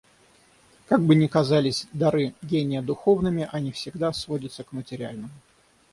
[0.87, 5.29] Как бы ни казались дары гения духовными, они всегда сводятся к материальному.